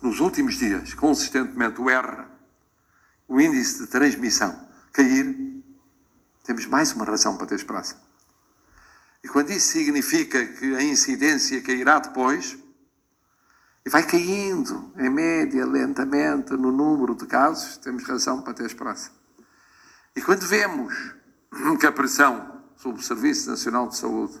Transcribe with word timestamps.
nos 0.00 0.20
últimos 0.20 0.56
dias, 0.56 0.94
consistentemente 0.94 1.80
o 1.80 1.90
R, 1.90 2.24
o 3.26 3.40
índice 3.40 3.80
de 3.80 3.86
transmissão, 3.88 4.68
cair, 4.92 5.62
temos 6.44 6.66
mais 6.66 6.92
uma 6.92 7.04
razão 7.04 7.36
para 7.36 7.46
ter 7.46 7.56
esperança. 7.56 7.96
E 9.22 9.28
quando 9.28 9.50
isso 9.50 9.68
significa 9.68 10.44
que 10.46 10.76
a 10.76 10.82
incidência 10.82 11.60
cairá 11.60 11.98
depois, 11.98 12.56
e 13.84 13.90
vai 13.90 14.02
caindo, 14.02 14.92
em 14.96 15.10
média, 15.10 15.64
lentamente, 15.66 16.52
no 16.52 16.70
número 16.70 17.14
de 17.14 17.26
casos, 17.26 17.78
temos 17.78 18.04
razão 18.04 18.42
para 18.42 18.54
ter 18.54 18.66
esperança. 18.66 19.10
E 20.14 20.20
quando 20.20 20.46
vemos 20.46 21.14
que 21.80 21.86
a 21.86 21.92
pressão 21.92 22.62
sobre 22.76 23.00
o 23.00 23.04
Serviço 23.04 23.48
Nacional 23.48 23.88
de 23.88 23.96
Saúde 23.96 24.40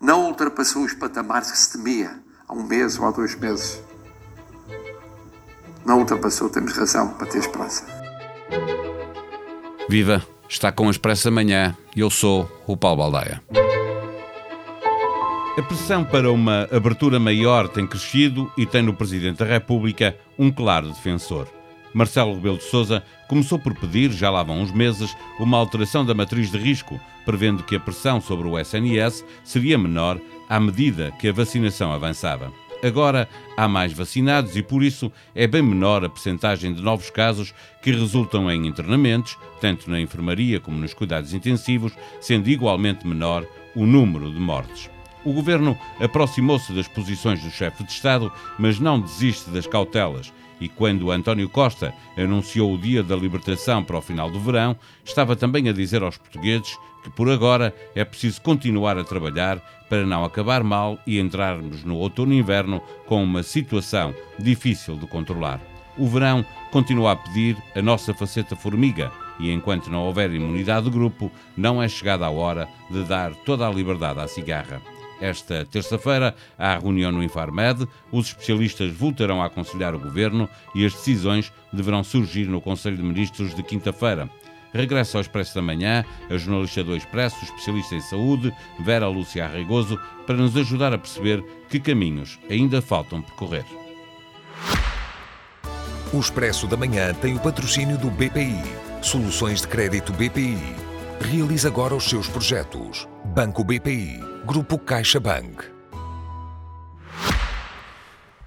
não 0.00 0.26
ultrapassou 0.26 0.84
os 0.84 0.94
patamares 0.94 1.50
que 1.50 1.58
se 1.58 1.72
temia 1.72 2.22
há 2.48 2.52
um 2.52 2.66
mês 2.66 2.98
ou 2.98 3.06
há 3.06 3.10
dois 3.10 3.34
meses, 3.34 3.80
não 5.84 5.98
ultrapassou, 6.00 6.48
temos 6.48 6.76
razão 6.76 7.08
para 7.14 7.26
ter 7.26 7.38
esperança. 7.38 7.84
Viva! 9.88 10.22
Está 10.48 10.70
com 10.70 10.88
a 10.88 10.90
Expresso 10.90 11.28
Amanhã 11.28 11.74
eu 11.96 12.10
sou 12.10 12.50
o 12.66 12.76
Paulo 12.76 12.98
Baldaia. 12.98 13.42
A 15.56 15.62
pressão 15.62 16.04
para 16.04 16.30
uma 16.30 16.68
abertura 16.72 17.18
maior 17.20 17.68
tem 17.68 17.86
crescido 17.86 18.52
e 18.56 18.66
tem 18.66 18.82
no 18.82 18.94
Presidente 18.94 19.38
da 19.38 19.44
República 19.44 20.16
um 20.38 20.50
claro 20.50 20.88
defensor. 20.88 21.46
Marcelo 21.94 22.34
Rebelo 22.34 22.58
de 22.58 22.64
Sousa 22.64 23.04
começou 23.28 23.58
por 23.58 23.72
pedir, 23.74 24.10
já 24.10 24.30
lá 24.30 24.42
vão 24.42 24.60
uns 24.60 24.72
meses, 24.72 25.16
uma 25.38 25.56
alteração 25.56 26.04
da 26.04 26.12
matriz 26.12 26.50
de 26.50 26.58
risco, 26.58 27.00
prevendo 27.24 27.62
que 27.62 27.76
a 27.76 27.80
pressão 27.80 28.20
sobre 28.20 28.48
o 28.48 28.58
SNS 28.58 29.24
seria 29.44 29.78
menor 29.78 30.20
à 30.48 30.58
medida 30.58 31.12
que 31.12 31.28
a 31.28 31.32
vacinação 31.32 31.92
avançava. 31.92 32.52
Agora 32.84 33.26
há 33.56 33.66
mais 33.66 33.94
vacinados 33.94 34.58
e 34.58 34.62
por 34.62 34.82
isso 34.82 35.10
é 35.34 35.46
bem 35.46 35.62
menor 35.62 36.04
a 36.04 36.08
percentagem 36.10 36.74
de 36.74 36.82
novos 36.82 37.08
casos 37.08 37.54
que 37.82 37.90
resultam 37.90 38.50
em 38.50 38.66
internamentos, 38.66 39.38
tanto 39.58 39.90
na 39.90 39.98
enfermaria 39.98 40.60
como 40.60 40.76
nos 40.76 40.92
cuidados 40.92 41.32
intensivos, 41.32 41.94
sendo 42.20 42.50
igualmente 42.50 43.06
menor 43.06 43.46
o 43.74 43.86
número 43.86 44.30
de 44.30 44.38
mortes. 44.38 44.90
O 45.24 45.32
governo 45.32 45.78
aproximou-se 45.98 46.74
das 46.74 46.86
posições 46.86 47.42
do 47.42 47.50
chefe 47.50 47.84
de 47.84 47.90
Estado, 47.90 48.30
mas 48.58 48.78
não 48.78 49.00
desiste 49.00 49.48
das 49.48 49.66
cautelas. 49.66 50.30
E 50.60 50.68
quando 50.68 51.10
António 51.10 51.48
Costa 51.48 51.94
anunciou 52.18 52.74
o 52.74 52.78
dia 52.78 53.02
da 53.02 53.16
libertação 53.16 53.82
para 53.82 53.96
o 53.96 54.02
final 54.02 54.30
do 54.30 54.38
verão, 54.38 54.76
estava 55.02 55.34
também 55.34 55.70
a 55.70 55.72
dizer 55.72 56.02
aos 56.02 56.18
portugueses 56.18 56.76
que 57.04 57.10
por 57.10 57.30
agora 57.30 57.74
é 57.94 58.04
preciso 58.04 58.40
continuar 58.40 58.98
a 58.98 59.04
trabalhar 59.04 59.60
para 59.88 60.06
não 60.06 60.24
acabar 60.24 60.64
mal 60.64 60.98
e 61.06 61.20
entrarmos 61.20 61.84
no 61.84 61.96
outono-inverno 61.98 62.82
com 63.06 63.22
uma 63.22 63.42
situação 63.42 64.14
difícil 64.38 64.96
de 64.96 65.06
controlar. 65.06 65.60
O 65.96 66.08
verão 66.08 66.44
continua 66.72 67.12
a 67.12 67.16
pedir 67.16 67.56
a 67.76 67.82
nossa 67.82 68.12
faceta 68.14 68.56
formiga 68.56 69.12
e 69.38 69.52
enquanto 69.52 69.90
não 69.90 70.04
houver 70.06 70.32
imunidade 70.32 70.86
de 70.86 70.90
grupo, 70.90 71.30
não 71.56 71.82
é 71.82 71.88
chegada 71.88 72.24
a 72.24 72.30
hora 72.30 72.68
de 72.90 73.04
dar 73.04 73.34
toda 73.34 73.66
a 73.66 73.70
liberdade 73.70 74.20
à 74.20 74.26
cigarra. 74.26 74.80
Esta 75.20 75.64
terça-feira 75.64 76.34
há 76.58 76.76
reunião 76.76 77.12
no 77.12 77.22
Infarmed, 77.22 77.86
os 78.10 78.28
especialistas 78.28 78.92
voltarão 78.92 79.42
a 79.42 79.46
aconselhar 79.46 79.94
o 79.94 79.98
governo 79.98 80.48
e 80.74 80.84
as 80.84 80.92
decisões 80.92 81.52
deverão 81.72 82.02
surgir 82.02 82.46
no 82.46 82.60
Conselho 82.60 82.96
de 82.96 83.02
Ministros 83.02 83.54
de 83.54 83.62
quinta-feira. 83.62 84.28
Regressa 84.74 85.16
ao 85.16 85.22
Expresso 85.22 85.54
da 85.54 85.62
Manhã 85.62 86.04
a 86.28 86.36
jornalista 86.36 86.82
do 86.82 86.96
Expresso, 86.96 87.44
especialista 87.44 87.94
em 87.94 88.00
saúde, 88.00 88.52
Vera 88.80 89.06
Lúcia 89.08 89.44
Arregoso, 89.44 89.98
para 90.26 90.36
nos 90.36 90.56
ajudar 90.56 90.92
a 90.92 90.98
perceber 90.98 91.42
que 91.68 91.78
caminhos 91.78 92.38
ainda 92.50 92.82
faltam 92.82 93.22
percorrer. 93.22 93.64
O 96.12 96.18
Expresso 96.18 96.66
da 96.66 96.76
Manhã 96.76 97.14
tem 97.14 97.36
o 97.36 97.40
patrocínio 97.40 97.96
do 97.96 98.10
BPI. 98.10 98.62
Soluções 99.00 99.62
de 99.62 99.68
crédito 99.68 100.12
BPI. 100.12 100.58
Realize 101.20 101.66
agora 101.66 101.94
os 101.94 102.04
seus 102.04 102.28
projetos. 102.28 103.08
Banco 103.24 103.64
BPI 103.64 104.34
Grupo 104.44 104.78
CaixaBank. 104.78 105.73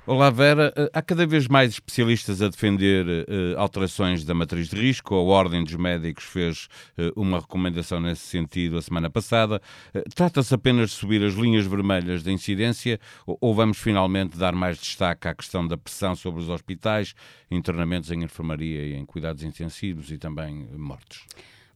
Olá 0.10 0.30
Vera, 0.30 0.74
eh, 0.74 0.90
há 0.94 1.02
cada 1.02 1.28
vez 1.28 1.50
mais 1.50 1.74
especialistas 1.74 2.42
a 2.42 2.48
defender 2.48 3.06
uh, 3.06 3.60
alterações 3.60 4.24
da 4.24 4.34
matriz 4.34 4.70
de 4.70 4.78
risco. 4.78 5.14
A 5.14 5.22
Ordem 5.22 5.66
dos 5.66 5.76
Médicos 5.76 6.24
fez 6.24 6.70
uh, 6.98 7.12
uma 7.14 7.42
recomendação 7.42 8.00
nesse 8.00 8.22
sentido 8.22 8.78
a 8.78 8.82
semana 8.82 9.10
passada. 9.10 9.62
Uh, 9.94 10.02
Trata-se 10.16 10.56
apenas 10.56 10.92
de 10.92 10.96
subir 10.96 11.22
as 11.26 11.34
linhas 11.34 11.66
vermelhas 11.66 12.24
da 12.24 12.32
incidência 12.32 13.02
ou, 13.26 13.38
ou, 13.42 13.54
vamos 13.54 13.80
finalmente 13.80 14.38
dar 14.38 14.56
mais 14.56 14.78
destaque 14.78 15.28
à 15.28 15.36
questão 15.36 15.68
da 15.68 15.78
pressão 15.78 16.16
sobre 16.16 16.40
os 16.42 16.48
hospitais, 16.48 17.14
internamentos 17.52 18.10
em 18.10 18.24
enfermaria 18.24 18.84
e 18.84 18.94
em 18.96 19.06
cuidados 19.06 19.44
intensivos 19.44 20.10
e 20.10 20.18
também 20.18 20.70
mortes? 20.78 21.26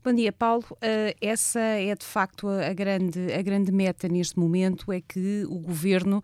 Bom 0.01 0.13
dia, 0.13 0.31
Paulo. 0.31 0.63
Uh, 0.71 1.13
essa 1.19 1.59
é 1.59 1.93
de 1.93 2.05
facto 2.05 2.47
a 2.47 2.73
grande, 2.73 3.33
a 3.33 3.41
grande 3.41 3.73
meta 3.73 4.07
neste 4.07 4.39
momento, 4.39 4.89
é 4.89 5.01
que 5.01 5.43
o 5.49 5.59
governo 5.59 6.23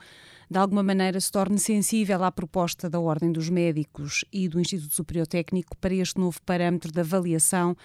de 0.49 0.57
alguma 0.57 0.83
maneira 0.83 1.19
se 1.19 1.31
torne 1.31 1.59
sensível 1.59 2.23
à 2.23 2.31
proposta 2.31 2.89
da 2.89 2.99
Ordem 2.99 3.31
dos 3.31 3.49
Médicos 3.49 4.23
e 4.31 4.47
do 4.47 4.59
Instituto 4.59 4.93
Superior 4.93 5.27
Técnico 5.27 5.75
para 5.77 5.93
este 5.93 6.19
novo 6.19 6.41
parâmetro 6.43 6.91
de 6.91 6.99
avaliação 6.99 7.75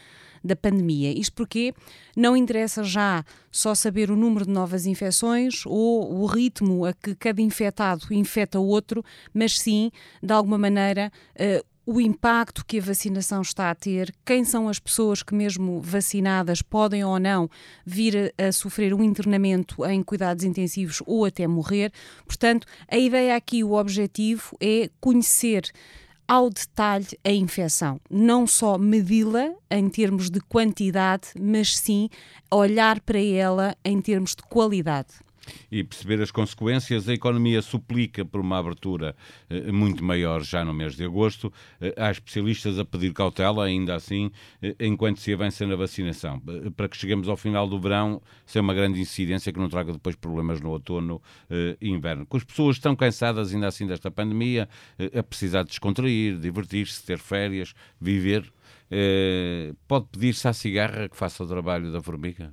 da 0.45 0.57
pandemia. 0.57 1.13
Isto 1.13 1.35
porque 1.35 1.75
não 2.17 2.37
interessa 2.37 2.83
já 2.83 3.25
só 3.51 3.75
saber 3.75 4.11
o 4.11 4.17
número 4.17 4.45
de 4.45 4.51
novas 4.51 4.87
infecções 4.87 5.65
ou 5.67 6.21
o 6.21 6.27
ritmo 6.27 6.85
a 6.85 6.93
que 6.93 7.15
cada 7.15 7.41
infectado 7.41 8.07
infecta 8.11 8.59
o 8.59 8.67
outro, 8.67 9.05
mas 9.33 9.59
sim, 9.59 9.91
de 10.23 10.33
alguma 10.33 10.59
maneira, 10.59 11.13
uh, 11.37 11.72
o 11.85 12.01
impacto 12.01 12.65
que 12.65 12.79
a 12.79 12.83
vacinação 12.83 13.43
está 13.43 13.71
a 13.71 13.75
ter, 13.75 14.15
quem 14.25 14.45
são 14.45 14.69
as 14.69 14.79
pessoas 14.79 15.23
que, 15.23 15.35
mesmo 15.35 15.81
vacinadas, 15.81 16.63
podem 16.63 17.05
ou 17.05 17.19
não 17.19 17.49
vir 17.85 18.33
a, 18.39 18.49
a, 18.49 18.53
sofrer 18.53 18.95
um 18.95 19.03
internamento 19.03 19.85
em 19.85 20.03
cuidados 20.03 20.45
intensivos 20.45 21.03
ou 21.07 21.25
até 21.25 21.47
morrer. 21.47 21.93
Portanto, 22.25 22.67
a 22.89 22.97
ideia 22.97 23.35
aqui, 23.35 23.65
o 23.65 23.73
objetivo 23.73 24.57
é 24.61 24.89
conhecer 25.01 25.71
ao 26.27 26.49
detalhe 26.49 27.19
a 27.25 27.31
infecção, 27.31 28.01
não 28.09 28.47
só 28.47 28.79
medi-la 28.79 29.53
em 29.71 29.89
termos 29.89 30.31
de 30.31 30.41
quantidade, 30.41 31.29
mas 31.39 31.77
sim 31.77 32.09
olhar 32.51 33.01
para 33.01 33.21
ela 33.21 33.77
em 33.85 34.01
termos 34.01 34.35
de 34.37 34.43
qualidade 34.45 35.15
e 35.71 35.83
perceber 35.83 36.21
as 36.21 36.31
consequências. 36.31 37.09
A 37.09 37.13
economia 37.13 37.63
suplica 37.63 38.25
por 38.25 38.41
uma 38.41 38.59
abertura 38.59 39.15
eh, 39.49 39.73
muito 39.73 40.05
maior 40.05 40.43
já 40.43 40.65
no 40.65 40.73
mês 40.73 40.95
de 40.95 41.05
agosto. 41.05 41.53
Eh, 41.81 41.95
há 41.97 42.11
especialistas 42.11 42.79
a 42.79 42.85
pedir 42.85 43.13
cautela, 43.13 43.65
ainda 43.65 43.95
assim, 43.95 44.31
eh, 44.63 44.75
enquanto 44.81 45.21
se 45.21 45.33
avança 45.33 45.67
na 45.67 45.77
vacinação, 45.77 46.41
para 46.77 46.89
que 46.89 46.97
cheguemos 46.97 47.29
ao 47.29 47.37
final 47.37 47.69
do 47.69 47.79
verão 47.79 48.21
sem 48.47 48.61
uma 48.61 48.75
grande 48.75 49.01
incidência 49.01 49.53
que 49.53 49.59
não 49.59 49.69
traga 49.69 49.93
depois 49.93 50.17
problemas 50.17 50.61
no 50.61 50.71
outono 50.71 51.21
e 51.81 51.89
inverno. 51.89 52.27
Com 52.27 52.37
as 52.37 52.45
pessoas 52.45 52.77
estão 52.77 52.95
cansadas 52.97 53.55
ainda 53.55 53.67
assim 53.67 53.87
desta 53.87 54.11
pandemia, 54.11 54.69
a 55.17 55.23
precisar 55.23 55.63
de 55.63 55.71
descontrair, 55.71 56.39
divertir-se, 56.39 57.05
ter 57.05 57.19
férias, 57.19 57.75
viver. 58.01 58.53
Pode 59.87 60.07
pedir-se 60.07 60.47
à 60.49 60.53
cigarra 60.53 61.09
que 61.09 61.17
faça 61.17 61.45
o 61.45 61.47
trabalho 61.47 61.93
da 61.93 62.01
formiga? 62.03 62.53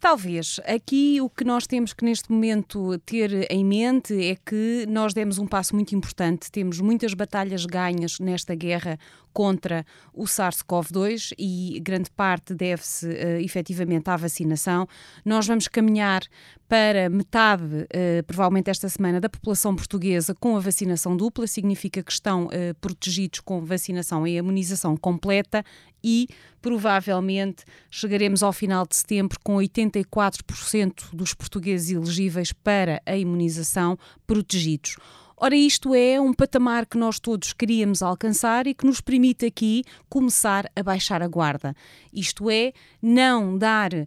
Talvez. 0.00 0.60
Aqui 0.64 1.20
o 1.20 1.28
que 1.28 1.44
nós 1.44 1.66
temos 1.66 1.92
que 1.92 2.04
neste 2.04 2.30
momento 2.30 2.98
ter 3.00 3.50
em 3.50 3.64
mente 3.64 4.12
é 4.12 4.36
que 4.36 4.86
nós 4.88 5.14
demos 5.14 5.38
um 5.38 5.46
passo 5.46 5.74
muito 5.74 5.94
importante. 5.94 6.50
Temos 6.50 6.80
muitas 6.80 7.14
batalhas 7.14 7.64
ganhas 7.66 8.18
nesta 8.20 8.54
guerra 8.54 8.98
contra 9.34 9.84
o 10.14 10.24
SARS-CoV-2 10.24 11.34
e 11.36 11.80
grande 11.82 12.08
parte 12.10 12.54
deve-se 12.54 13.06
uh, 13.06 13.40
efetivamente 13.40 14.08
à 14.08 14.16
vacinação. 14.16 14.86
Nós 15.24 15.46
vamos 15.46 15.66
caminhar 15.66 16.22
para 16.68 17.10
metade, 17.10 17.64
uh, 17.64 18.22
provavelmente 18.26 18.70
esta 18.70 18.88
semana, 18.88 19.20
da 19.20 19.28
população 19.28 19.74
portuguesa 19.74 20.34
com 20.34 20.56
a 20.56 20.60
vacinação 20.60 21.16
dupla, 21.16 21.48
significa 21.48 22.02
que 22.02 22.12
estão 22.12 22.46
uh, 22.46 22.50
protegidos 22.80 23.40
com 23.40 23.62
vacinação 23.64 24.24
e 24.26 24.36
imunização 24.36 24.96
completa 24.96 25.64
e 26.02 26.28
provavelmente 26.62 27.64
chegaremos 27.90 28.42
ao 28.42 28.52
final 28.52 28.86
de 28.86 28.94
setembro 28.94 29.38
com 29.42 29.56
84% 29.56 31.10
dos 31.12 31.34
portugueses 31.34 31.90
elegíveis 31.90 32.52
para 32.52 33.02
a 33.04 33.16
imunização 33.16 33.98
protegidos. 34.26 34.96
Ora, 35.36 35.56
isto 35.56 35.94
é 35.94 36.20
um 36.20 36.32
patamar 36.32 36.86
que 36.86 36.96
nós 36.96 37.18
todos 37.18 37.52
queríamos 37.52 38.02
alcançar 38.02 38.66
e 38.66 38.74
que 38.74 38.86
nos 38.86 39.00
permite 39.00 39.46
aqui 39.46 39.82
começar 40.08 40.70
a 40.76 40.82
baixar 40.82 41.22
a 41.22 41.28
guarda. 41.28 41.74
Isto 42.12 42.48
é, 42.48 42.72
não 43.02 43.58
dar 43.58 43.92
uh, 43.92 44.06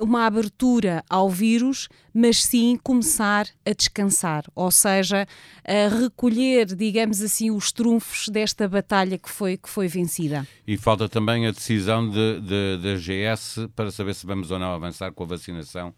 uma 0.00 0.24
abertura 0.24 1.04
ao 1.10 1.28
vírus, 1.28 1.88
mas 2.14 2.44
sim 2.44 2.78
começar 2.82 3.46
a 3.66 3.72
descansar, 3.72 4.44
ou 4.54 4.70
seja, 4.70 5.26
a 5.64 5.88
recolher, 5.88 6.66
digamos 6.66 7.22
assim, 7.22 7.50
os 7.50 7.72
trunfos 7.72 8.28
desta 8.28 8.68
batalha 8.68 9.18
que 9.18 9.28
foi, 9.28 9.56
que 9.56 9.68
foi 9.68 9.88
vencida. 9.88 10.46
E 10.66 10.76
falta 10.76 11.08
também 11.08 11.46
a 11.46 11.50
decisão 11.50 12.08
da 12.08 12.18
de, 12.18 12.40
de, 12.40 12.78
de 12.78 12.96
GS 12.96 13.68
para 13.74 13.90
saber 13.90 14.14
se 14.14 14.26
vamos 14.26 14.50
ou 14.50 14.58
não 14.58 14.72
avançar 14.72 15.12
com 15.12 15.22
a 15.22 15.26
vacinação 15.26 15.94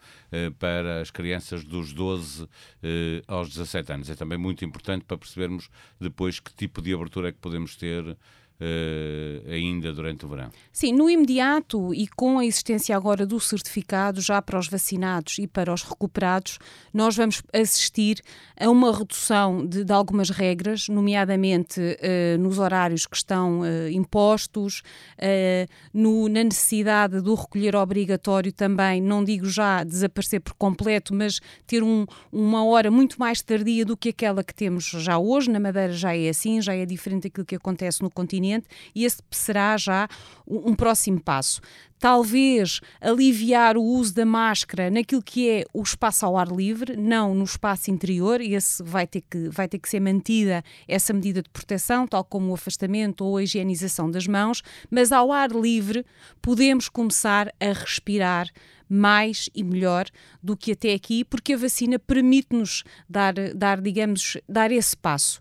para 0.59 1.01
as 1.01 1.11
crianças 1.11 1.65
dos 1.65 1.93
12 1.93 2.49
aos 3.27 3.49
17 3.49 3.93
anos. 3.93 4.11
É 4.11 4.15
também 4.15 4.39
muito 4.39 4.65
importante 4.65 5.05
para 5.05 5.19
percebermos 5.19 5.69
depois 6.01 6.41
que 6.41 6.53
tipo 6.55 6.81
de 6.81 6.95
abertura 6.95 7.29
é 7.29 7.33
que 7.33 7.39
podemos 7.39 7.77
ter 7.77 8.17
Uh, 8.61 9.51
ainda 9.51 9.91
durante 9.91 10.27
o 10.27 10.29
verão. 10.29 10.51
Sim, 10.71 10.93
no 10.93 11.09
imediato 11.09 11.95
e 11.95 12.07
com 12.07 12.39
a 12.39 12.45
existência 12.45 12.95
agora 12.95 13.25
do 13.25 13.41
certificado 13.41 14.21
já 14.21 14.43
para 14.43 14.59
os 14.59 14.69
vacinados 14.69 15.39
e 15.39 15.47
para 15.47 15.73
os 15.73 15.83
recuperados, 15.83 16.59
nós 16.93 17.17
vamos 17.17 17.43
assistir 17.55 18.21
a 18.59 18.69
uma 18.69 18.95
redução 18.95 19.67
de, 19.67 19.83
de 19.83 19.93
algumas 19.95 20.29
regras, 20.29 20.89
nomeadamente 20.89 21.81
uh, 21.81 22.39
nos 22.39 22.59
horários 22.59 23.07
que 23.07 23.17
estão 23.17 23.61
uh, 23.61 23.89
impostos, 23.91 24.83
no, 25.93 26.29
na 26.29 26.45
necessidade 26.45 27.21
do 27.21 27.35
recolher 27.35 27.77
obrigatório 27.77 28.53
também, 28.53 29.01
não 29.01 29.25
digo 29.25 29.47
já 29.47 29.85
desaparecer 29.85 30.41
por 30.41 30.55
completo, 30.55 31.15
mas 31.15 31.41
ter 31.67 31.83
um, 31.83 32.05
uma 32.31 32.65
hora 32.65 32.91
muito 32.91 33.19
mais 33.19 33.41
tardia 33.41 33.85
do 33.85 33.97
que 33.97 34.11
aquela 34.11 34.43
que 34.43 34.55
temos 34.55 34.85
já 34.85 35.19
hoje. 35.19 35.51
Na 35.51 35.61
Madeira 35.61 35.93
já 35.93 36.15
é 36.17 36.29
assim, 36.29 36.61
já 36.61 36.75
é 36.75 36.85
diferente 36.85 37.25
daquilo 37.25 37.47
que 37.47 37.55
acontece 37.55 38.03
no 38.03 38.11
continente 38.11 38.50
e 38.95 39.05
esse 39.05 39.19
será 39.31 39.77
já 39.77 40.09
um 40.47 40.75
próximo 40.75 41.21
passo. 41.21 41.61
Talvez 41.99 42.81
aliviar 42.99 43.77
o 43.77 43.83
uso 43.83 44.15
da 44.15 44.25
máscara 44.25 44.91
naquilo 44.91 45.23
que 45.23 45.51
é 45.51 45.65
o 45.73 45.83
espaço 45.83 46.25
ao 46.25 46.39
ar 46.39 46.49
livre, 46.49 46.97
não 46.97 47.35
no 47.35 47.45
espaço 47.45 47.91
interior, 47.91 48.41
e 48.41 48.55
esse 48.55 48.83
vai 48.83 49.07
ter 49.07 49.21
que, 49.21 49.51
vai 49.51 49.69
ter 49.69 49.79
que 49.79 49.89
ser 49.89 50.01
mantida 50.01 50.65
essa 50.89 51.13
medida 51.13 51.43
de 51.43 51.51
proteção, 51.51 52.07
tal 52.07 52.25
como 52.25 52.51
o 52.51 52.55
afastamento 52.55 53.23
ou 53.23 53.37
a 53.37 53.43
higienização 53.43 54.11
das 54.11 54.27
mãos, 54.27 54.63
mas 54.91 55.13
ao 55.13 55.31
ar 55.31 55.51
livre 55.51 56.05
podemos 56.41 56.89
começar 56.89 57.53
a 57.61 57.67
respirar 57.67 58.49
mais 58.89 59.51
e 59.55 59.63
melhor 59.63 60.07
do 60.43 60.57
que 60.57 60.73
até 60.73 60.95
aqui, 60.95 61.23
porque 61.23 61.53
a 61.53 61.59
vacina 61.59 61.99
permite-nos 61.99 62.83
dar, 63.09 63.35
dar, 63.55 63.81
digamos, 63.81 64.39
dar 64.49 64.73
esse 64.73 64.97
passo. 64.97 65.39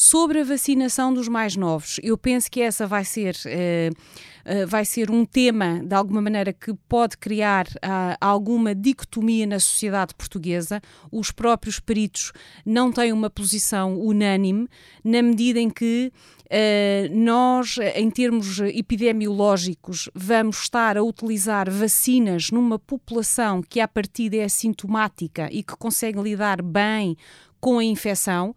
Sobre 0.00 0.38
a 0.38 0.44
vacinação 0.44 1.12
dos 1.12 1.26
mais 1.26 1.56
novos, 1.56 1.98
eu 2.04 2.16
penso 2.16 2.48
que 2.48 2.60
essa 2.60 2.86
vai 2.86 3.04
ser. 3.04 3.34
Uh, 3.34 4.66
vai 4.68 4.84
ser 4.84 5.10
um 5.10 5.24
tema, 5.26 5.80
de 5.84 5.92
alguma 5.92 6.22
maneira, 6.22 6.52
que 6.52 6.72
pode 6.88 7.18
criar 7.18 7.66
uh, 7.66 8.16
alguma 8.20 8.76
dicotomia 8.76 9.44
na 9.44 9.58
sociedade 9.58 10.14
portuguesa. 10.14 10.80
Os 11.10 11.32
próprios 11.32 11.80
peritos 11.80 12.30
não 12.64 12.92
têm 12.92 13.12
uma 13.12 13.28
posição 13.28 13.98
unânime, 14.00 14.68
na 15.02 15.20
medida 15.20 15.58
em 15.58 15.68
que 15.68 16.12
uh, 16.44 17.18
nós, 17.18 17.76
em 17.96 18.08
termos 18.08 18.60
epidemiológicos, 18.60 20.08
vamos 20.14 20.60
estar 20.60 20.96
a 20.96 21.02
utilizar 21.02 21.68
vacinas 21.68 22.52
numa 22.52 22.78
população 22.78 23.60
que, 23.60 23.80
à 23.80 23.88
partida, 23.88 24.36
é 24.36 24.48
sintomática 24.48 25.48
e 25.50 25.60
que 25.64 25.76
consegue 25.76 26.22
lidar 26.22 26.62
bem 26.62 27.16
com 27.60 27.80
a 27.80 27.84
infecção 27.84 28.54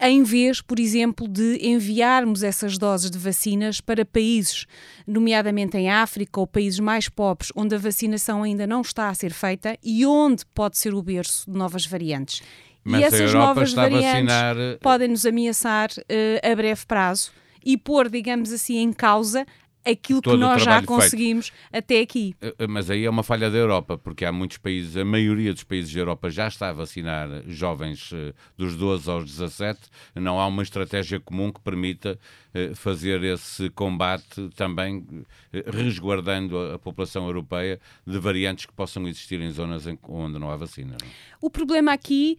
em 0.00 0.22
vez, 0.22 0.60
por 0.60 0.80
exemplo, 0.80 1.28
de 1.28 1.58
enviarmos 1.66 2.42
essas 2.42 2.76
doses 2.76 3.10
de 3.10 3.18
vacinas 3.18 3.80
para 3.80 4.04
países, 4.04 4.66
nomeadamente 5.06 5.76
em 5.76 5.88
África 5.90 6.40
ou 6.40 6.46
países 6.46 6.80
mais 6.80 7.08
pobres, 7.08 7.52
onde 7.54 7.74
a 7.74 7.78
vacinação 7.78 8.42
ainda 8.42 8.66
não 8.66 8.80
está 8.80 9.08
a 9.08 9.14
ser 9.14 9.32
feita 9.32 9.78
e 9.82 10.04
onde 10.04 10.44
pode 10.46 10.78
ser 10.78 10.94
o 10.94 11.02
berço 11.02 11.50
de 11.50 11.56
novas 11.56 11.86
variantes. 11.86 12.42
Mas 12.82 13.00
e 13.00 13.04
essas 13.04 13.34
novas 13.34 13.72
variantes 13.72 14.32
vacinar... 14.32 14.56
Eh, 14.56 14.78
podem 14.80 15.08
nos 15.08 15.26
ameaçar 15.26 15.90
uh, 15.90 16.52
a 16.52 16.56
breve 16.56 16.86
prazo 16.86 17.30
e 17.64 17.76
pôr, 17.76 18.08
digamos 18.08 18.52
assim, 18.52 18.78
em 18.78 18.92
causa 18.92 19.46
aquilo 19.90 20.20
Todo 20.20 20.34
que 20.34 20.40
nós 20.40 20.62
já 20.62 20.82
conseguimos 20.82 21.48
feito. 21.48 21.68
até 21.72 22.00
aqui. 22.00 22.34
Eh, 22.40 22.54
eh, 22.58 22.66
mas 22.66 22.90
aí 22.90 23.04
é 23.04 23.10
uma 23.10 23.22
falha 23.22 23.50
da 23.50 23.56
Europa, 23.56 23.96
porque 23.96 24.24
há 24.24 24.32
muitos 24.32 24.58
países, 24.58 24.96
a 24.96 25.04
maioria 25.04 25.52
dos 25.52 25.64
países 25.64 25.92
da 25.92 26.00
Europa 26.00 26.30
já 26.30 26.48
está 26.48 26.70
a 26.70 26.72
vacinar 26.72 27.28
jovens 27.46 28.10
eh, 28.12 28.32
dos 28.56 28.76
12 28.76 29.10
aos 29.10 29.24
17, 29.24 29.80
não 30.14 30.40
há 30.40 30.46
uma 30.46 30.62
estratégia 30.62 31.20
comum 31.20 31.52
que 31.52 31.60
permita 31.60 32.18
fazer 32.74 33.22
esse 33.22 33.68
combate 33.70 34.48
também 34.56 35.06
resguardando 35.66 36.58
a 36.58 36.78
população 36.78 37.26
europeia 37.26 37.78
de 38.06 38.18
variantes 38.18 38.66
que 38.66 38.72
possam 38.72 39.06
existir 39.06 39.40
em 39.40 39.50
zonas 39.50 39.84
onde 40.08 40.38
não 40.38 40.50
há 40.50 40.56
vacina. 40.56 40.96
Não? 41.00 41.06
É? 41.06 41.10
O 41.40 41.50
problema 41.50 41.92
aqui, 41.92 42.36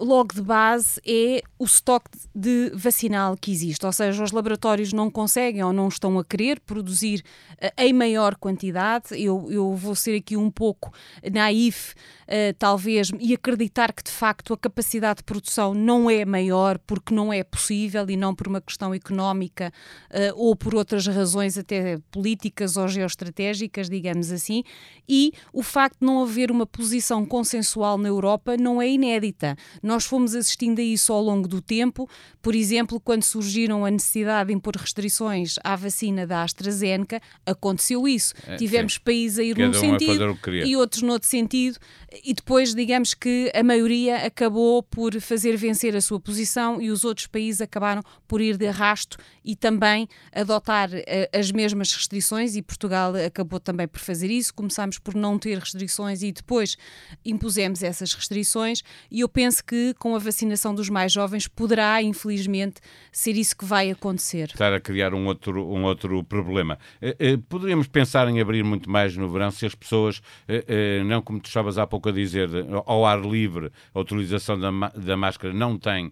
logo 0.00 0.34
de 0.34 0.40
base, 0.40 1.00
é 1.04 1.42
o 1.58 1.64
estoque 1.64 2.10
de 2.34 2.70
vacinal 2.74 3.36
que 3.36 3.50
existe, 3.50 3.84
ou 3.84 3.92
seja, 3.92 4.22
os 4.22 4.30
laboratórios 4.30 4.92
não 4.92 5.10
conseguem 5.10 5.62
ou 5.62 5.72
não 5.72 5.88
estão 5.88 6.18
a 6.18 6.24
querer 6.24 6.60
produzir 6.60 6.79
uh, 6.82 7.70
em 7.78 7.92
maior 7.92 8.36
quantidade. 8.36 9.08
Eu, 9.12 9.46
eu 9.50 9.74
vou 9.74 9.94
ser 9.94 10.16
aqui 10.16 10.36
um 10.36 10.50
pouco 10.50 10.92
naif, 11.32 11.92
uh, 11.92 12.54
talvez, 12.58 13.10
e 13.18 13.34
acreditar 13.34 13.92
que 13.92 14.02
de 14.02 14.10
facto 14.10 14.52
a 14.52 14.58
capacidade 14.58 15.18
de 15.18 15.24
produção 15.24 15.74
não 15.74 16.10
é 16.10 16.24
maior 16.24 16.78
porque 16.78 17.14
não 17.14 17.32
é 17.32 17.42
possível 17.42 18.08
e 18.08 18.16
não 18.16 18.34
por 18.34 18.48
uma 18.48 18.60
questão 18.60 18.94
económica 18.94 19.72
uh, 20.10 20.34
ou 20.36 20.56
por 20.56 20.74
outras 20.74 21.06
razões 21.06 21.58
até 21.58 21.98
políticas 22.10 22.76
ou 22.76 22.88
geoestratégicas, 22.88 23.88
digamos 23.88 24.32
assim. 24.32 24.62
E 25.08 25.32
o 25.52 25.62
facto 25.62 25.98
de 26.00 26.06
não 26.06 26.22
haver 26.22 26.50
uma 26.50 26.66
posição 26.66 27.26
consensual 27.26 27.98
na 27.98 28.08
Europa 28.08 28.56
não 28.56 28.80
é 28.80 28.88
inédita. 28.88 29.56
Nós 29.82 30.04
fomos 30.04 30.34
assistindo 30.34 30.78
a 30.78 30.82
isso 30.82 31.12
ao 31.12 31.22
longo 31.22 31.48
do 31.48 31.60
tempo, 31.60 32.08
por 32.42 32.54
exemplo, 32.54 33.00
quando 33.00 33.22
surgiram 33.22 33.84
a 33.84 33.90
necessidade 33.90 34.48
de 34.48 34.54
impor 34.54 34.76
restrições 34.76 35.56
à 35.62 35.76
vacina 35.76 36.26
da 36.26 36.42
AstraZeneca 36.42 36.69
AstraZeneca, 36.70 37.20
aconteceu 37.44 38.06
isso. 38.06 38.34
É, 38.46 38.56
Tivemos 38.56 38.94
sim. 38.94 39.00
países 39.04 39.38
a 39.38 39.42
ir 39.42 39.56
Cada 39.56 39.68
num 39.68 39.76
um 39.76 39.80
sentido 39.98 40.38
e 40.64 40.76
outros 40.76 41.02
noutro 41.02 41.28
sentido, 41.28 41.78
e 42.24 42.32
depois, 42.32 42.74
digamos 42.74 43.14
que 43.14 43.50
a 43.54 43.62
maioria 43.62 44.26
acabou 44.26 44.82
por 44.82 45.18
fazer 45.20 45.56
vencer 45.56 45.94
a 45.94 46.00
sua 46.00 46.18
posição 46.18 46.80
e 46.80 46.90
os 46.90 47.04
outros 47.04 47.26
países 47.26 47.60
acabaram 47.60 48.02
por 48.26 48.40
ir 48.40 48.56
de 48.56 48.66
arrasto 48.66 49.16
e 49.44 49.54
também 49.54 50.08
adotar 50.32 50.90
uh, 50.90 51.38
as 51.38 51.50
mesmas 51.50 51.92
restrições, 51.92 52.56
e 52.56 52.62
Portugal 52.62 53.14
acabou 53.14 53.60
também 53.60 53.86
por 53.86 54.00
fazer 54.00 54.30
isso. 54.30 54.54
Começámos 54.54 54.98
por 54.98 55.14
não 55.14 55.38
ter 55.38 55.58
restrições 55.58 56.22
e 56.22 56.32
depois 56.32 56.76
impusemos 57.24 57.82
essas 57.82 58.12
restrições, 58.12 58.82
e 59.10 59.20
eu 59.20 59.28
penso 59.28 59.64
que 59.64 59.94
com 59.98 60.14
a 60.14 60.18
vacinação 60.18 60.74
dos 60.74 60.88
mais 60.88 61.12
jovens 61.12 61.46
poderá, 61.48 62.02
infelizmente, 62.02 62.80
ser 63.12 63.36
isso 63.36 63.56
que 63.56 63.64
vai 63.64 63.90
acontecer. 63.90 64.50
Estar 64.50 64.72
a 64.72 64.80
criar 64.80 65.14
um 65.14 65.26
outro, 65.26 65.64
um 65.66 65.84
outro 65.84 66.22
problema 66.24 66.49
problema. 66.50 66.78
Eh, 67.00 67.16
eh, 67.18 67.38
poderíamos 67.48 67.86
pensar 67.86 68.28
em 68.28 68.40
abrir 68.40 68.64
muito 68.64 68.90
mais 68.90 69.16
no 69.16 69.28
verão 69.28 69.52
se 69.52 69.64
as 69.64 69.74
pessoas, 69.74 70.20
eh, 70.48 71.02
não 71.04 71.22
como 71.22 71.38
tu 71.38 71.46
estavas 71.46 71.78
há 71.78 71.86
pouco 71.86 72.08
a 72.08 72.12
dizer, 72.12 72.48
ao 72.84 73.06
ar 73.06 73.20
livre, 73.20 73.70
a 73.94 74.00
utilização 74.00 74.58
da, 74.58 74.70
da 74.88 75.16
máscara 75.16 75.54
não 75.54 75.78
tem 75.78 76.10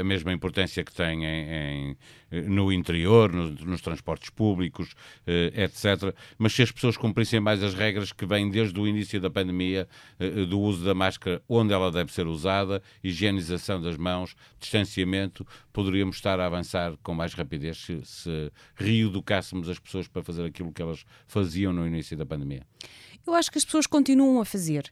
a 0.00 0.04
mesma 0.04 0.32
importância 0.32 0.84
que 0.84 0.92
tem 0.92 1.24
em, 1.24 1.96
em, 2.30 2.42
no 2.48 2.72
interior, 2.72 3.32
nos, 3.32 3.60
nos 3.60 3.80
transportes 3.80 4.30
públicos, 4.30 4.94
etc. 5.26 6.14
Mas 6.36 6.52
se 6.52 6.62
as 6.62 6.70
pessoas 6.70 6.96
cumprissem 6.96 7.40
mais 7.40 7.62
as 7.62 7.74
regras 7.74 8.12
que 8.12 8.26
vêm 8.26 8.50
desde 8.50 8.78
o 8.78 8.86
início 8.86 9.20
da 9.20 9.30
pandemia, 9.30 9.88
do 10.48 10.60
uso 10.60 10.84
da 10.84 10.94
máscara 10.94 11.42
onde 11.48 11.72
ela 11.72 11.90
deve 11.90 12.12
ser 12.12 12.26
usada, 12.26 12.82
higienização 13.02 13.80
das 13.80 13.96
mãos, 13.96 14.34
distanciamento, 14.58 15.46
poderíamos 15.72 16.16
estar 16.16 16.40
a 16.40 16.46
avançar 16.46 16.94
com 17.02 17.14
mais 17.14 17.34
rapidez 17.34 17.78
se, 17.78 18.00
se 18.04 18.52
reeducássemos 18.74 19.68
as 19.68 19.78
pessoas 19.78 20.08
para 20.08 20.22
fazer 20.22 20.44
aquilo 20.44 20.72
que 20.72 20.82
elas 20.82 21.04
faziam 21.26 21.72
no 21.72 21.86
início 21.86 22.16
da 22.16 22.26
pandemia? 22.26 22.62
Eu 23.26 23.34
acho 23.34 23.50
que 23.50 23.58
as 23.58 23.64
pessoas 23.64 23.86
continuam 23.86 24.40
a 24.40 24.44
fazer. 24.44 24.90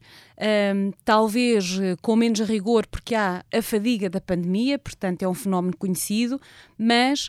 Um, 0.75 0.93
talvez 1.05 1.79
eh, 1.79 1.97
com 2.01 2.17
menos 2.17 2.41
rigor, 2.41 2.87
porque 2.87 3.15
há 3.15 3.45
a 3.53 3.63
fadiga 3.63 4.09
da 4.09 4.21
pandemia, 4.21 4.79
portanto 4.79 5.23
é 5.23 5.29
um 5.29 5.35
fenómeno 5.35 5.77
conhecido, 5.77 6.41
mas 6.79 7.29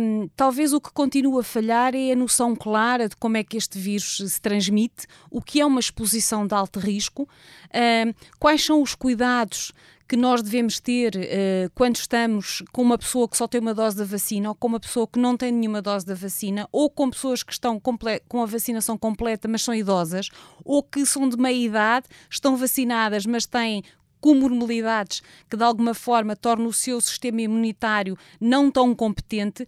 um, 0.00 0.28
talvez 0.34 0.72
o 0.72 0.80
que 0.80 0.90
continua 0.90 1.40
a 1.40 1.44
falhar 1.44 1.94
é 1.94 2.12
a 2.12 2.16
noção 2.16 2.56
clara 2.56 3.08
de 3.08 3.16
como 3.16 3.36
é 3.36 3.44
que 3.44 3.56
este 3.58 3.78
vírus 3.78 4.16
se 4.26 4.40
transmite, 4.40 5.06
o 5.30 5.42
que 5.42 5.60
é 5.60 5.66
uma 5.66 5.80
exposição 5.80 6.46
de 6.46 6.54
alto 6.54 6.80
risco, 6.80 7.28
um, 7.74 8.14
quais 8.38 8.64
são 8.64 8.80
os 8.80 8.94
cuidados 8.94 9.72
que 10.08 10.16
nós 10.16 10.42
devemos 10.42 10.78
ter 10.78 11.16
uh, 11.16 11.70
quando 11.74 11.96
estamos 11.96 12.62
com 12.72 12.82
uma 12.82 12.96
pessoa 12.96 13.28
que 13.28 13.36
só 13.36 13.48
tem 13.48 13.60
uma 13.60 13.74
dose 13.74 13.96
da 13.96 14.04
vacina 14.04 14.48
ou 14.48 14.54
com 14.54 14.68
uma 14.68 14.80
pessoa 14.80 15.06
que 15.06 15.18
não 15.18 15.36
tem 15.36 15.50
nenhuma 15.50 15.82
dose 15.82 16.06
da 16.06 16.14
vacina 16.14 16.68
ou 16.70 16.88
com 16.88 17.10
pessoas 17.10 17.42
que 17.42 17.52
estão 17.52 17.80
com 17.80 18.42
a 18.42 18.46
vacinação 18.46 18.96
completa 18.96 19.48
mas 19.48 19.62
são 19.62 19.74
idosas 19.74 20.28
ou 20.64 20.82
que 20.82 21.04
são 21.04 21.28
de 21.28 21.36
meia 21.36 21.66
idade, 21.66 22.06
estão 22.30 22.56
vacinadas 22.56 23.26
mas 23.26 23.46
têm 23.46 23.82
comorbilidades 24.20 25.22
que 25.50 25.56
de 25.56 25.62
alguma 25.62 25.94
forma 25.94 26.36
tornam 26.36 26.68
o 26.68 26.72
seu 26.72 27.00
sistema 27.00 27.42
imunitário 27.42 28.16
não 28.40 28.70
tão 28.70 28.94
competente. 28.94 29.66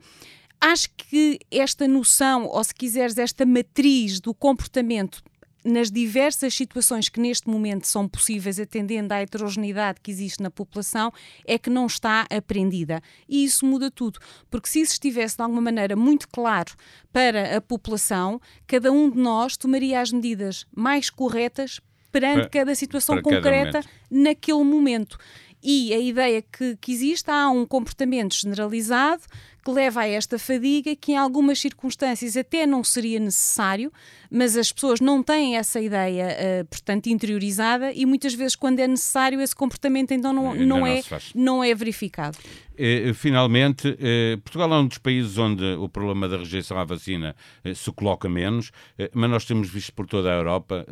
Acho 0.60 0.88
que 0.96 1.38
esta 1.50 1.86
noção, 1.86 2.46
ou 2.46 2.64
se 2.64 2.74
quiseres, 2.74 3.16
esta 3.16 3.46
matriz 3.46 4.18
do 4.18 4.34
comportamento 4.34 5.22
nas 5.64 5.90
diversas 5.90 6.54
situações 6.54 7.08
que 7.08 7.20
neste 7.20 7.48
momento 7.48 7.86
são 7.86 8.08
possíveis, 8.08 8.58
atendendo 8.58 9.12
à 9.12 9.18
heterogeneidade 9.18 10.00
que 10.02 10.10
existe 10.10 10.42
na 10.42 10.50
população, 10.50 11.12
é 11.46 11.58
que 11.58 11.70
não 11.70 11.86
está 11.86 12.26
aprendida. 12.30 13.00
E 13.28 13.44
isso 13.44 13.66
muda 13.66 13.90
tudo, 13.90 14.18
porque 14.50 14.68
se 14.68 14.80
isso 14.80 14.92
estivesse 14.92 15.36
de 15.36 15.42
alguma 15.42 15.60
maneira 15.60 15.96
muito 15.96 16.28
claro 16.28 16.74
para 17.12 17.56
a 17.56 17.60
população, 17.60 18.40
cada 18.66 18.92
um 18.92 19.10
de 19.10 19.18
nós 19.18 19.56
tomaria 19.56 20.00
as 20.00 20.12
medidas 20.12 20.66
mais 20.74 21.10
corretas 21.10 21.80
perante 22.10 22.42
para, 22.42 22.50
cada 22.50 22.74
situação 22.74 23.20
concreta 23.20 23.80
naquele 24.10 24.64
momento. 24.64 25.18
E 25.62 25.92
a 25.92 25.98
ideia 25.98 26.42
que, 26.42 26.76
que 26.80 26.92
existe, 26.92 27.30
há 27.30 27.50
um 27.50 27.66
comportamento 27.66 28.34
generalizado 28.34 29.22
que 29.64 29.70
leva 29.70 30.00
a 30.00 30.06
esta 30.06 30.38
fadiga, 30.38 30.94
que 30.96 31.12
em 31.12 31.16
algumas 31.16 31.58
circunstâncias 31.58 32.36
até 32.36 32.66
não 32.66 32.82
seria 32.82 33.18
necessário, 33.18 33.92
mas 34.30 34.56
as 34.56 34.72
pessoas 34.72 35.00
não 35.00 35.22
têm 35.22 35.56
essa 35.56 35.80
ideia, 35.80 36.62
uh, 36.62 36.64
portanto, 36.66 37.08
interiorizada 37.08 37.92
e 37.92 38.06
muitas 38.06 38.32
vezes, 38.34 38.56
quando 38.56 38.80
é 38.80 38.86
necessário, 38.86 39.40
esse 39.40 39.54
comportamento 39.54 40.12
então 40.12 40.32
não, 40.32 40.54
não, 40.54 40.66
não 40.66 40.86
é, 40.86 41.02
não 41.34 41.64
é 41.64 41.74
verificado. 41.74 42.38
Eh, 42.78 43.12
finalmente, 43.12 43.96
eh, 44.00 44.36
Portugal 44.36 44.72
é 44.72 44.78
um 44.78 44.86
dos 44.86 44.98
países 44.98 45.36
onde 45.36 45.64
o 45.64 45.88
problema 45.88 46.28
da 46.28 46.36
rejeição 46.36 46.78
à 46.78 46.84
vacina 46.84 47.34
eh, 47.64 47.74
se 47.74 47.90
coloca 47.90 48.28
menos, 48.28 48.70
mas 49.12 49.30
nós 49.30 49.44
temos 49.44 49.68
visto 49.68 49.92
por 49.92 50.06
toda 50.06 50.30
a 50.30 50.36
Europa 50.36 50.86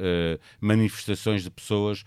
manifestações 0.61 1.43
de 1.43 1.51
pessoas 1.51 2.05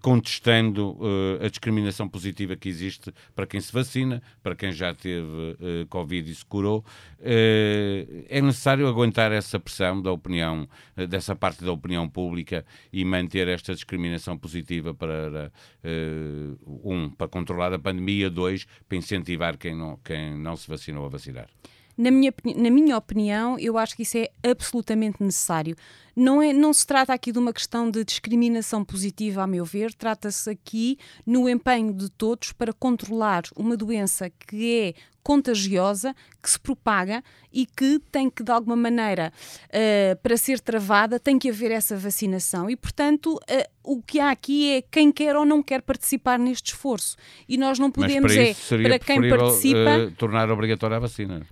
contestando 0.00 0.98
a 1.42 1.48
discriminação 1.48 2.08
positiva 2.08 2.56
que 2.56 2.68
existe 2.68 3.12
para 3.34 3.46
quem 3.46 3.60
se 3.60 3.72
vacina, 3.72 4.22
para 4.42 4.54
quem 4.54 4.72
já 4.72 4.92
teve 4.94 5.56
Covid 5.88 6.30
e 6.30 6.34
se 6.34 6.44
curou. 6.44 6.84
É 7.20 8.40
necessário 8.42 8.86
aguentar 8.86 9.32
essa 9.32 9.58
pressão 9.60 10.00
da 10.00 10.10
opinião, 10.10 10.68
dessa 11.08 11.34
parte 11.36 11.64
da 11.64 11.72
opinião 11.72 12.08
pública 12.08 12.64
e 12.92 13.04
manter 13.04 13.48
esta 13.48 13.74
discriminação 13.74 14.36
positiva 14.36 14.92
para, 14.92 15.52
um, 16.84 17.08
para 17.10 17.28
controlar 17.28 17.72
a 17.72 17.78
pandemia, 17.78 18.28
dois, 18.28 18.66
para 18.90 18.98
incentivar 18.98 19.56
quem 19.56 19.72
não, 19.72 19.96
quem 19.98 20.36
não 20.36 20.56
se 20.56 20.68
vacinou 20.68 21.06
a 21.06 21.08
vacinar? 21.08 21.48
Na 22.00 22.10
minha, 22.10 22.32
na 22.56 22.70
minha 22.70 22.96
opinião, 22.96 23.58
eu 23.58 23.76
acho 23.76 23.94
que 23.94 24.04
isso 24.04 24.16
é 24.16 24.30
absolutamente 24.42 25.22
necessário. 25.22 25.76
Não, 26.16 26.40
é, 26.40 26.50
não 26.50 26.72
se 26.72 26.86
trata 26.86 27.12
aqui 27.12 27.30
de 27.30 27.38
uma 27.38 27.52
questão 27.52 27.90
de 27.90 28.02
discriminação 28.04 28.82
positiva, 28.82 29.42
a 29.42 29.46
meu 29.46 29.66
ver, 29.66 29.92
trata-se 29.92 30.48
aqui 30.48 30.98
no 31.26 31.46
empenho 31.46 31.92
de 31.92 32.10
todos 32.10 32.52
para 32.52 32.72
controlar 32.72 33.42
uma 33.54 33.76
doença 33.76 34.30
que 34.30 34.80
é 34.80 34.94
contagiosa, 35.22 36.14
que 36.42 36.50
se 36.50 36.58
propaga 36.58 37.22
e 37.52 37.66
que 37.66 37.98
tem 38.10 38.30
que, 38.30 38.42
de 38.42 38.50
alguma 38.50 38.76
maneira, 38.76 39.30
uh, 39.66 40.16
para 40.22 40.38
ser 40.38 40.58
travada, 40.58 41.20
tem 41.20 41.38
que 41.38 41.50
haver 41.50 41.70
essa 41.70 41.98
vacinação. 41.98 42.70
E, 42.70 42.76
portanto, 42.76 43.34
uh, 43.34 43.70
o 43.84 44.02
que 44.02 44.18
há 44.18 44.30
aqui 44.30 44.70
é 44.72 44.82
quem 44.82 45.12
quer 45.12 45.36
ou 45.36 45.44
não 45.44 45.62
quer 45.62 45.82
participar 45.82 46.38
neste 46.38 46.72
esforço. 46.72 47.16
E 47.46 47.58
nós 47.58 47.78
não 47.78 47.90
podemos, 47.90 48.34
Mas 48.34 48.68
para 48.68 48.82
é, 48.82 48.88
para 48.88 48.98
quem 48.98 49.28
participa. 49.28 49.98
Uh, 49.98 50.10
tornar 50.12 50.50
obrigatória 50.50 50.96
a 50.96 51.00
vacina. 51.00 51.46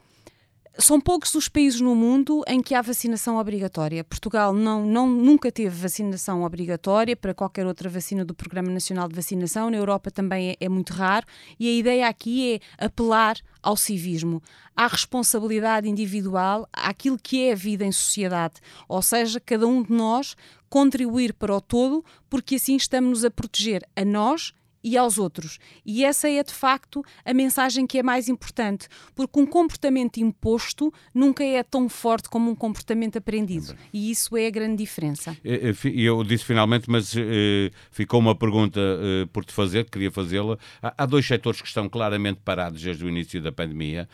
São 0.81 1.01
poucos 1.01 1.35
os 1.35 1.49
países 1.49 1.81
no 1.81 1.93
mundo 1.93 2.45
em 2.47 2.63
que 2.63 2.73
há 2.73 2.81
vacinação 2.81 3.37
obrigatória. 3.37 4.05
Portugal 4.05 4.55
não, 4.55 4.87
não, 4.87 5.09
nunca 5.09 5.51
teve 5.51 5.71
vacinação 5.71 6.45
obrigatória 6.45 7.17
para 7.17 7.35
qualquer 7.35 7.67
outra 7.67 7.91
vacina 7.91 8.25
do 8.25 8.33
Programa 8.33 8.71
Nacional 8.71 9.09
de 9.09 9.15
Vacinação. 9.17 9.71
Na 9.71 9.77
Europa 9.77 10.09
também 10.09 10.51
é, 10.51 10.57
é 10.61 10.69
muito 10.69 10.93
raro. 10.93 11.27
E 11.59 11.67
a 11.67 11.73
ideia 11.73 12.07
aqui 12.07 12.61
é 12.79 12.85
apelar 12.85 13.39
ao 13.61 13.77
civismo, 13.77 14.41
à 14.77 14.87
responsabilidade 14.87 15.89
individual, 15.89 16.69
àquilo 16.73 17.19
que 17.19 17.49
é 17.49 17.53
a 17.55 17.57
vida 17.57 17.85
em 17.85 17.91
sociedade. 17.91 18.55
Ou 18.89 19.03
seja, 19.03 19.41
cada 19.41 19.67
um 19.67 19.83
de 19.83 19.93
nós 19.93 20.37
contribuir 20.71 21.35
para 21.35 21.57
o 21.57 21.61
todo, 21.61 22.05
porque 22.31 22.55
assim 22.55 22.77
estamos 22.77 23.25
a 23.25 23.31
proteger 23.33 23.83
a 23.97 24.05
nós 24.05 24.55
e 24.89 24.97
aos 24.97 25.19
outros. 25.19 25.59
E 25.85 26.03
essa 26.03 26.31
é 26.31 26.43
de 26.43 26.53
facto 26.53 27.05
a 27.23 27.35
mensagem 27.35 27.87
que 27.87 27.99
é 27.99 28.03
mais 28.03 28.27
importante, 28.27 28.89
porque 29.15 29.39
um 29.39 29.45
comportamento 29.45 30.17
imposto 30.17 30.93
nunca 31.15 31.45
é 31.45 31.63
tão 31.63 31.91
forte 31.91 32.31
como 32.31 32.51
um 32.51 32.55
comportamento 32.55 33.19
aprendido. 33.19 33.77
E 33.93 34.11
isso 34.11 34.35
é 34.35 34.47
a 34.47 34.51
grande 34.51 34.77
diferença. 34.77 35.37
Eu 35.45 36.25
disse 36.25 36.45
finalmente, 36.45 36.89
mas 36.89 37.15
eh, 37.15 37.71
ficou 37.91 38.19
uma 38.19 38.35
pergunta 38.35 38.81
eh, 38.81 39.29
por 39.31 39.45
te 39.45 39.53
fazer, 39.53 39.91
queria 39.91 40.11
fazê-la. 40.11 40.57
Há, 40.81 41.05
dois 41.05 41.27
setores 41.27 41.61
que 41.61 41.69
estão 41.69 41.87
claramente 41.87 42.41
parados 42.43 42.81
desde 42.81 43.05
o 43.05 43.09
início 43.11 43.43
da 43.43 43.53
pandemia, 43.53 44.09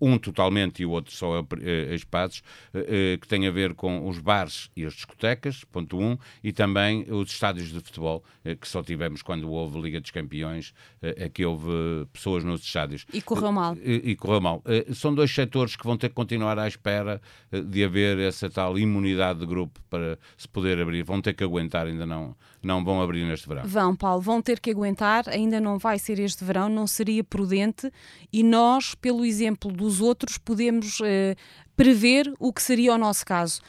um 0.00 0.18
totalmente 0.18 0.82
e 0.82 0.86
o 0.86 0.90
outro 0.90 1.14
só 1.14 1.38
a, 1.38 1.40
a 1.40 1.94
espaços, 1.94 2.42
eh, 2.74 3.16
que 3.18 3.26
tem 3.26 3.46
a 3.46 3.50
ver 3.50 3.74
com 3.74 4.06
os 4.06 4.18
bares 4.18 4.70
e 4.76 4.84
as 4.84 4.92
discotecas, 4.92 5.64
ponto 5.64 5.98
um, 5.98 6.18
e 6.44 6.52
também 6.52 7.06
os 7.10 7.30
estádios 7.30 7.72
de 7.72 7.80
futebol, 7.80 8.22
que 8.60 8.68
só 8.68 8.82
tivemos 8.82 9.22
quando 9.22 9.50
houve 9.50 9.80
Liga 9.80 10.00
dos 10.10 10.12
Campeões, 10.12 10.74
é 11.00 11.28
que 11.28 11.44
houve 11.44 11.70
pessoas 12.12 12.44
nos 12.44 12.62
estádios. 12.62 13.06
E 13.12 13.22
correu 13.22 13.52
mal. 13.52 13.76
E, 13.76 14.10
e 14.10 14.16
correu 14.16 14.40
mal. 14.40 14.62
Eh, 14.66 14.92
são 14.92 15.14
dois 15.14 15.32
setores 15.32 15.76
que 15.76 15.84
vão 15.84 15.96
ter 15.96 16.08
que 16.08 16.14
continuar 16.14 16.58
à 16.58 16.66
espera 16.66 17.20
eh, 17.50 17.60
de 17.60 17.84
haver 17.84 18.18
essa 18.18 18.50
tal 18.50 18.78
imunidade 18.78 19.40
de 19.40 19.46
grupo 19.46 19.80
para 19.88 20.18
se 20.36 20.48
poder 20.48 20.80
abrir. 20.80 21.04
Vão 21.04 21.22
ter 21.22 21.32
que 21.32 21.44
aguentar, 21.44 21.86
ainda 21.86 22.04
não, 22.04 22.36
não 22.62 22.84
vão 22.84 23.00
abrir 23.00 23.24
neste 23.24 23.48
verão. 23.48 23.62
Vão, 23.64 23.94
Paulo, 23.94 24.20
vão 24.20 24.42
ter 24.42 24.60
que 24.60 24.70
aguentar, 24.70 25.28
ainda 25.28 25.60
não 25.60 25.78
vai 25.78 25.98
ser 25.98 26.18
este 26.18 26.44
verão, 26.44 26.68
não 26.68 26.86
seria 26.86 27.22
prudente 27.22 27.90
e 28.32 28.42
nós, 28.42 28.94
pelo 28.94 29.24
exemplo 29.24 29.72
dos 29.72 30.00
outros, 30.00 30.36
podemos 30.36 30.98
eh, 31.02 31.36
prever 31.76 32.32
o 32.38 32.52
que 32.52 32.62
seria 32.62 32.94
o 32.94 32.98
nosso 32.98 33.24
caso. 33.24 33.60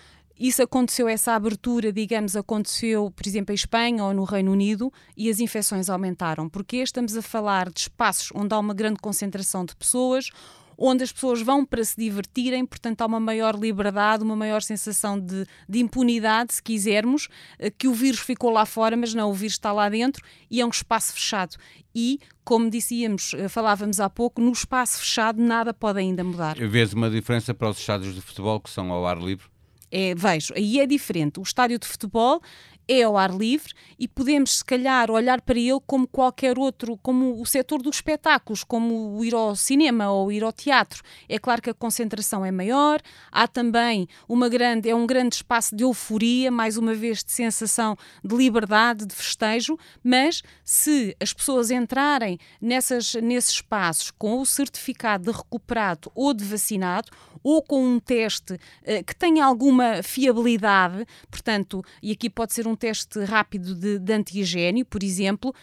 Isso 0.41 0.63
aconteceu, 0.63 1.07
essa 1.07 1.33
abertura, 1.33 1.93
digamos, 1.93 2.35
aconteceu, 2.35 3.11
por 3.11 3.27
exemplo, 3.27 3.53
em 3.53 3.55
Espanha 3.55 4.03
ou 4.03 4.11
no 4.11 4.23
Reino 4.23 4.51
Unido 4.51 4.91
e 5.15 5.29
as 5.29 5.39
infecções 5.39 5.87
aumentaram. 5.87 6.49
Porque 6.49 6.77
estamos 6.77 7.15
a 7.15 7.21
falar 7.21 7.69
de 7.69 7.81
espaços 7.81 8.31
onde 8.33 8.51
há 8.51 8.57
uma 8.57 8.73
grande 8.73 8.99
concentração 8.99 9.63
de 9.63 9.75
pessoas, 9.75 10.31
onde 10.75 11.03
as 11.03 11.11
pessoas 11.11 11.43
vão 11.43 11.63
para 11.63 11.83
se 11.83 11.95
divertirem, 11.95 12.65
portanto 12.65 13.03
há 13.03 13.05
uma 13.05 13.19
maior 13.19 13.53
liberdade, 13.53 14.23
uma 14.23 14.35
maior 14.35 14.63
sensação 14.63 15.19
de, 15.19 15.45
de, 15.69 15.77
impunidade, 15.77 16.55
se 16.55 16.63
quisermos, 16.63 17.27
eh, 17.59 17.69
que 17.69 17.87
o 17.87 17.93
vírus 17.93 18.21
ficou 18.21 18.49
lá 18.49 18.65
fora, 18.65 18.97
mas 18.97 19.13
não, 19.13 19.29
o 19.29 19.35
vírus 19.35 19.53
está 19.53 19.71
lá 19.71 19.89
dentro 19.89 20.23
e 20.49 20.59
é 20.59 20.65
um 20.65 20.69
espaço 20.69 21.13
fechado. 21.13 21.55
E, 21.93 22.19
como 22.43 22.67
dizíamos, 22.67 23.35
eh, 23.35 23.47
falávamos 23.47 23.99
há 23.99 24.09
pouco, 24.09 24.41
no 24.41 24.51
espaço 24.51 25.01
fechado 25.01 25.39
nada 25.39 25.71
pode 25.71 25.99
ainda 25.99 26.23
mudar. 26.23 26.55
Vês 26.57 26.93
uma 26.93 27.11
diferença 27.11 27.53
para 27.53 27.69
os 27.69 27.77
estádios 27.77 28.15
de 28.15 28.21
futebol 28.21 28.59
que 28.59 28.71
são 28.71 28.91
ao 28.91 29.05
ar 29.05 29.19
livre? 29.19 29.51
É, 29.91 30.15
vejo, 30.15 30.53
aí 30.55 30.79
é 30.79 30.87
diferente. 30.87 31.39
O 31.39 31.43
estádio 31.43 31.77
de 31.77 31.87
futebol 31.87 32.41
é 32.87 33.03
ao 33.03 33.17
ar 33.17 33.31
livre 33.31 33.73
e 33.97 34.07
podemos, 34.07 34.57
se 34.57 34.65
calhar, 34.65 35.09
olhar 35.09 35.41
para 35.41 35.57
ele 35.59 35.79
como 35.85 36.07
qualquer 36.07 36.57
outro, 36.57 36.97
como 36.97 37.41
o 37.41 37.45
setor 37.45 37.81
dos 37.81 37.97
espetáculos, 37.97 38.63
como 38.63 39.17
o 39.17 39.23
ir 39.23 39.33
ao 39.33 39.55
cinema 39.55 40.11
ou 40.11 40.31
ir 40.31 40.43
ao 40.43 40.51
teatro. 40.51 41.01
É 41.29 41.37
claro 41.37 41.61
que 41.61 41.69
a 41.69 41.73
concentração 41.73 42.45
é 42.45 42.51
maior, 42.51 43.01
há 43.31 43.47
também 43.47 44.07
uma 44.27 44.49
grande, 44.49 44.89
é 44.89 44.95
um 44.95 45.05
grande 45.05 45.35
espaço 45.35 45.75
de 45.75 45.83
euforia, 45.83 46.51
mais 46.51 46.77
uma 46.77 46.93
vez 46.93 47.23
de 47.23 47.31
sensação 47.31 47.97
de 48.23 48.35
liberdade, 48.35 49.05
de 49.05 49.15
festejo, 49.15 49.77
mas 50.03 50.41
se 50.63 51.15
as 51.19 51.33
pessoas 51.33 51.71
entrarem 51.71 52.37
nessas, 52.59 53.13
nesses 53.15 53.55
espaços 53.55 54.11
com 54.11 54.39
o 54.39 54.45
certificado 54.45 55.31
de 55.31 55.37
recuperado 55.37 56.11
ou 56.15 56.33
de 56.33 56.43
vacinado, 56.43 57.09
ou 57.43 57.61
com 57.61 57.83
um 57.83 57.99
teste 57.99 58.53
uh, 58.53 59.03
que 59.05 59.15
tenha 59.15 59.45
alguma 59.45 60.03
fiabilidade, 60.03 61.05
portanto, 61.29 61.83
e 62.01 62.11
aqui 62.11 62.29
pode 62.29 62.53
ser 62.53 62.67
um 62.67 62.75
teste 62.81 63.23
rápido 63.23 63.75
de, 63.75 63.99
de 63.99 64.13
antigênio, 64.13 64.83
por 64.83 65.03
exemplo, 65.03 65.53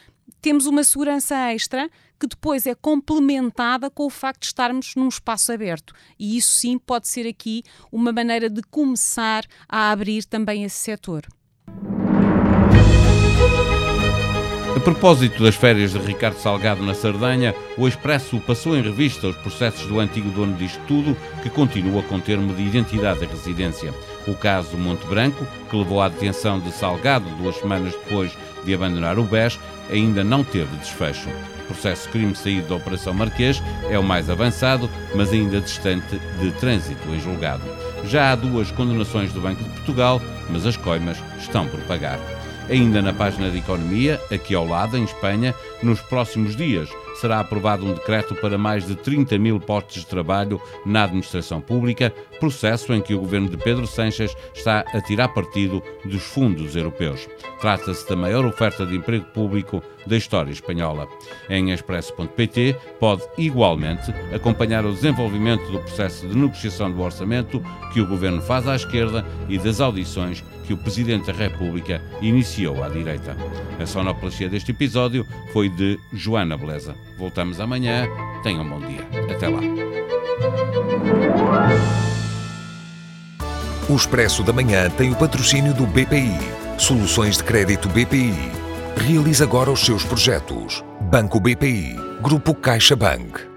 temos 0.41 0.67
uma 0.67 0.85
segurança 0.85 1.35
extra 1.53 1.91
que 2.19 2.29
depois 2.29 2.65
é 2.65 2.75
complementada 2.75 3.91
com 3.91 4.07
o 4.07 4.11
facto 4.11 4.43
de 4.43 4.47
estarmos 4.47 4.95
num 4.95 5.09
espaço 5.09 5.53
aberto. 5.53 5.93
E 6.19 6.37
isso 6.37 6.55
sim 6.55 6.79
pode 6.79 7.09
ser 7.09 7.27
aqui 7.27 7.65
uma 7.91 8.13
maneira 8.13 8.49
de 8.49 8.63
começar 8.63 9.45
a 9.69 9.91
abrir 9.91 10.25
também 10.25 10.63
esse 10.63 10.77
setor. 10.77 11.27
A 14.77 14.81
propósito 14.81 15.43
das 15.43 15.57
férias 15.57 15.93
de 15.93 15.99
Ricardo 15.99 16.39
Salgado 16.39 16.85
na 16.85 16.95
Sardanha, 16.95 17.53
o 17.77 17.89
Expresso 17.89 18.39
passou 18.41 18.77
em 18.77 18.83
revista 18.83 19.27
os 19.27 19.37
processos 19.37 19.89
do 19.89 19.99
antigo 19.99 20.31
dono 20.31 20.57
disto 20.57 20.81
tudo, 20.87 21.17
que 21.43 21.51
continua 21.51 22.01
com 22.05 22.21
termo 22.21 22.55
de 22.55 22.63
identidade 22.63 23.21
da 23.21 23.27
residência. 23.27 23.93
O 24.29 24.35
caso 24.35 24.77
Monte 24.77 25.07
Branco, 25.07 25.47
que 25.71 25.77
levou 25.77 26.03
à 26.03 26.09
detenção 26.09 26.61
de 26.61 26.71
Salgado 26.71 27.25
duas 27.37 27.57
semanas 27.57 27.95
depois 27.95 28.37
de 28.63 28.75
abandonar 28.75 29.19
o 29.19 29.25
BES, 29.25 29.59
ainda 29.91 30.23
não 30.23 30.45
teve 30.45 30.77
desfecho. 30.77 31.31
O 31.63 31.69
processo 31.69 32.09
crime 32.11 32.37
saído 32.37 32.69
da 32.69 32.75
Operação 32.75 33.15
Marquês 33.15 33.63
é 33.89 33.99
o 33.99 34.03
mais 34.03 34.29
avançado, 34.29 34.91
mas 35.15 35.33
ainda 35.33 35.63
distante 35.63 36.21
de 36.39 36.51
trânsito 36.53 37.09
em 37.09 37.19
julgado. 37.19 37.63
Já 38.05 38.33
há 38.33 38.37
duas 38.37 38.71
condenações 38.71 39.33
do 39.33 39.41
Banco 39.41 39.65
de 39.65 39.71
Portugal, 39.71 40.21
mas 40.51 40.67
as 40.67 40.77
coimas 40.77 41.17
estão 41.39 41.67
por 41.67 41.81
pagar. 41.81 42.21
Ainda 42.69 43.01
na 43.01 43.15
página 43.15 43.51
de 43.51 43.59
Economia, 43.59 44.21
aqui 44.31 44.55
ao 44.55 44.67
lado, 44.67 44.99
em 44.99 45.05
Espanha, 45.05 45.55
nos 45.83 46.03
próximos 46.03 46.55
dias 46.55 46.91
será 47.21 47.41
aprovado 47.41 47.85
um 47.85 47.93
decreto 47.93 48.35
para 48.35 48.57
mais 48.57 48.87
de 48.87 48.95
30 48.95 49.39
mil 49.39 49.59
postos 49.61 50.03
de 50.03 50.07
trabalho 50.07 50.61
na 50.85 51.05
administração 51.05 51.61
pública, 51.61 52.13
processo 52.39 52.93
em 52.93 53.01
que 53.01 53.15
o 53.15 53.21
governo 53.21 53.49
de 53.49 53.57
Pedro 53.57 53.87
Sanches 53.87 54.35
está 54.55 54.85
a 54.93 55.01
tirar 55.01 55.29
partido 55.29 55.83
dos 56.05 56.23
fundos 56.23 56.77
europeus. 56.77 57.29
Trata-se 57.61 58.09
da 58.09 58.17
maior 58.17 58.45
oferta 58.45 58.87
de 58.87 58.97
emprego 58.97 59.25
público 59.27 59.83
da 60.07 60.17
história 60.17 60.51
espanhola. 60.51 61.09
Em 61.51 61.71
expresso.pt 61.71 62.77
pode 62.99 63.23
igualmente 63.37 64.13
acompanhar 64.35 64.85
o 64.85 64.93
desenvolvimento 64.93 65.71
do 65.71 65.81
processo 65.81 66.27
de 66.27 66.37
negociação 66.37 66.91
do 66.91 67.03
orçamento 67.03 67.63
que 67.93 68.01
o 68.01 68.07
governo 68.07 68.41
faz 68.41 68.67
à 68.67 68.77
esquerda 68.77 69.25
e 69.49 69.59
das 69.59 69.81
audições 69.81 70.45
que 70.65 70.73
o 70.73 70.79
Presidente 70.79 71.27
da 71.27 71.33
República 71.33 72.03
iniciou 72.21 72.83
à 72.85 72.89
direita. 72.89 73.37
A 73.81 73.87
sonoplastia 73.87 74.49
deste 74.49 74.71
episódio 74.71 75.27
foi 75.53 75.69
de 75.69 75.99
Joana 76.13 76.57
Beleza. 76.57 77.08
Voltamos 77.17 77.61
amanhã. 77.61 78.07
Tenham 78.43 78.63
um 78.63 78.69
bom 78.69 78.81
dia. 78.81 79.07
Até 79.35 79.49
lá. 79.49 79.61
O 83.89 83.97
Expresso 83.97 84.43
da 84.43 84.53
Manhã 84.53 84.91
tem 84.91 85.11
o 85.11 85.17
patrocínio 85.17 85.73
do 85.73 85.87
BPI. 85.87 86.39
Soluções 86.79 87.39
de 87.39 87.45
crédito 87.45 87.89
BPI. 87.89 88.35
Realize 88.97 89.43
agora 89.43 89.71
os 89.71 89.81
seus 89.81 90.05
projetos. 90.05 90.85
Banco 91.01 91.41
BPI. 91.41 91.97
Grupo 92.21 92.55
CaixaBank. 92.55 93.48